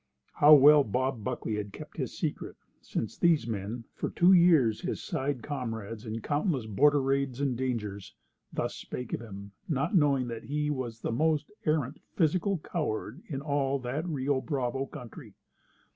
How 0.33 0.55
well 0.55 0.83
Bob 0.83 1.23
Buckley 1.23 1.57
had 1.57 1.71
kept 1.71 1.97
his 1.97 2.17
secret, 2.17 2.55
since 2.81 3.15
these 3.19 3.45
men, 3.45 3.83
for 3.93 4.09
two 4.09 4.33
years 4.33 4.81
his 4.81 4.99
side 4.99 5.43
comrades 5.43 6.07
in 6.07 6.21
countless 6.23 6.65
border 6.65 6.99
raids 7.03 7.39
and 7.39 7.55
dangers, 7.55 8.15
thus 8.51 8.73
spake 8.73 9.13
of 9.13 9.21
him, 9.21 9.51
not 9.69 9.93
knowing 9.95 10.27
that 10.29 10.45
he 10.45 10.71
was 10.71 11.01
the 11.01 11.11
most 11.11 11.51
arrant 11.67 12.01
physical 12.15 12.57
coward 12.57 13.21
in 13.27 13.41
all 13.41 13.77
that 13.77 14.07
Rio 14.09 14.41
Bravo 14.41 14.87
country! 14.87 15.35